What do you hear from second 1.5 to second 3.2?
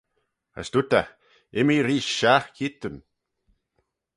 immee reesht shiaght keayrtyn.